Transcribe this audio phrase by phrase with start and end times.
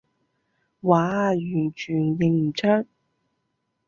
[0.03, 0.03] 嘩，
[0.87, 1.37] 完
[1.75, 2.87] 全認唔出